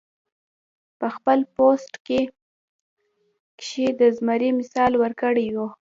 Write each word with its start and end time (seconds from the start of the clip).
پۀ 0.99 1.07
خپل 1.15 1.39
پوسټ 1.55 1.93
کښې 2.05 3.87
د 3.99 4.01
زمري 4.17 4.49
مثال 4.59 4.91
ورکړے 5.01 5.47
وۀ- 5.55 5.67